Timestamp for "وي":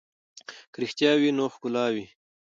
1.21-1.29, 1.93-2.05